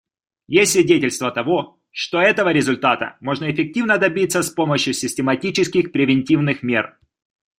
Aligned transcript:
Есть 0.47 0.71
свидетельства 0.71 1.29
того, 1.29 1.77
что 1.91 2.19
этого 2.19 2.49
результата 2.51 3.17
можно 3.21 3.51
эффективно 3.51 3.99
добиться 3.99 4.41
с 4.41 4.49
помощью 4.49 4.95
систематических 4.95 5.91
превентивных 5.91 6.63
мер. 6.63 6.97